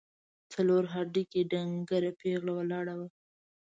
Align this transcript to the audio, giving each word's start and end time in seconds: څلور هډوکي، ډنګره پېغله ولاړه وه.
څلور 0.53 0.83
هډوکي، 0.93 1.41
ډنګره 1.51 2.11
پېغله 2.19 2.51
ولاړه 2.55 2.93
وه. 2.99 3.07